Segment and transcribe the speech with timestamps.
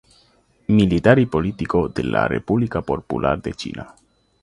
[0.69, 3.93] Militar y político de la República Popular de China.